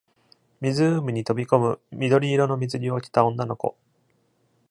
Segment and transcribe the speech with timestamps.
[0.61, 3.77] 湖に飛び込む緑色の水着を着た女の子。